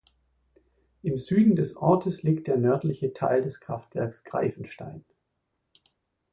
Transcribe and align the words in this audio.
Im 1.03 1.19
Süden 1.19 1.55
des 1.55 1.75
Ortes 1.77 2.23
liegt 2.23 2.47
der 2.47 2.57
nördliche 2.57 3.13
Teil 3.13 3.43
des 3.43 3.59
Kraftwerks 3.59 4.23
Greifenstein. 4.23 5.05